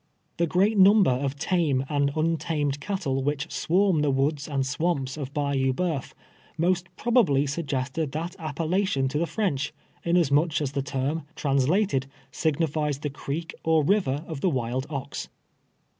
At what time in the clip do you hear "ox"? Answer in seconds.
14.89-15.29